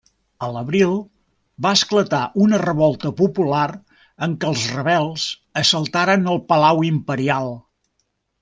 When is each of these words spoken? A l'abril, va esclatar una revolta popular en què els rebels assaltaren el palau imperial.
A 0.45 0.47
l'abril, 0.53 0.93
va 1.65 1.73
esclatar 1.79 2.21
una 2.45 2.61
revolta 2.63 3.11
popular 3.21 3.67
en 4.29 4.33
què 4.41 4.49
els 4.55 4.65
rebels 4.79 5.29
assaltaren 5.63 6.27
el 6.33 6.45
palau 6.55 6.85
imperial. 6.93 7.55